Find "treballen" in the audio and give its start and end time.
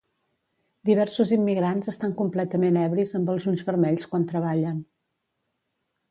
4.33-4.81